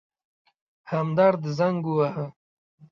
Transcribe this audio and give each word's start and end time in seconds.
همدرد 0.91 1.41
زنګ 1.57 1.81
وواهه. 1.87 2.25